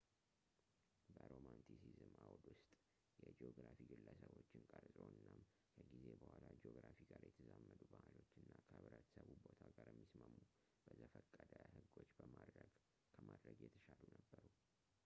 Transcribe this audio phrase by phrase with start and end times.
[1.15, 2.63] በሮማንቲሲዝም አውድ ውስጥ
[3.25, 5.43] የጂኦግራፊ ግለሰቦችን ቀርጾ እናም
[5.75, 10.39] ከጊዜ በኋላ ጂኦግራፊ ጋር የተዛመዱ ባሕሎች እና ከህብረተሰቡ ቦታ ጋር የሚስማሙ
[10.89, 12.73] በዘፈቀደ ህጎች ከማድረግ
[13.63, 14.45] የተሻሉ ነበሩ